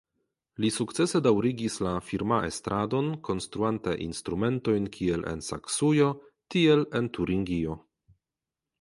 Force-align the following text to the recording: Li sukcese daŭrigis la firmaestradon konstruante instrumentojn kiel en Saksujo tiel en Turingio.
Li 0.63 0.69
sukcese 0.77 1.19
daŭrigis 1.27 1.75
la 1.87 1.91
firmaestradon 2.07 3.13
konstruante 3.29 3.95
instrumentojn 4.09 4.91
kiel 4.99 5.29
en 5.35 5.47
Saksujo 5.53 6.11
tiel 6.57 6.87
en 7.01 7.15
Turingio. 7.21 7.83